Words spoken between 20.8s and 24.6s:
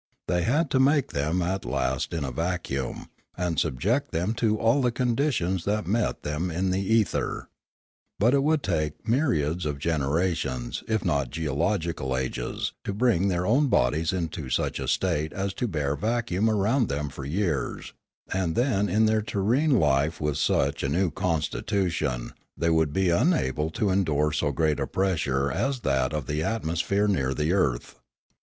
a new constitution they would be unable to endure so